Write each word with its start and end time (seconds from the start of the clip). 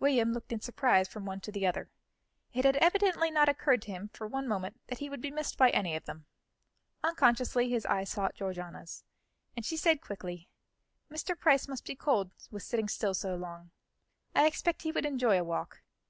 William 0.00 0.34
looked 0.34 0.52
in 0.52 0.60
surprise 0.60 1.08
from 1.08 1.24
one 1.24 1.40
to 1.40 1.50
the 1.50 1.66
other; 1.66 1.90
it 2.52 2.66
had 2.66 2.76
evidently 2.76 3.30
not 3.30 3.48
occurred 3.48 3.80
to 3.80 3.90
him 3.90 4.08
for 4.12 4.26
one 4.26 4.46
moment 4.46 4.78
that 4.88 4.98
he 4.98 5.08
would 5.08 5.22
be 5.22 5.30
missed 5.30 5.56
by 5.56 5.70
any 5.70 5.96
of 5.96 6.04
them. 6.04 6.26
Unconsciously, 7.02 7.70
his 7.70 7.86
eye 7.86 8.04
sought 8.04 8.34
Georgiana's, 8.34 9.02
and 9.56 9.64
she 9.64 9.78
said 9.78 10.02
quickly: 10.02 10.46
"Mr. 11.10 11.38
Price 11.40 11.68
must 11.68 11.86
be 11.86 11.96
cold 11.96 12.32
with 12.50 12.64
sitting 12.64 12.86
still 12.86 13.14
so 13.14 13.34
long; 13.34 13.70
I 14.34 14.44
expect 14.46 14.82
he 14.82 14.92
would 14.92 15.06
enjoy 15.06 15.38
a 15.40 15.44
walk. 15.44 15.80